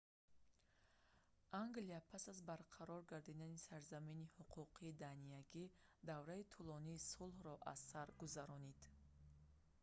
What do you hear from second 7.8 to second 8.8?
сар гузаронид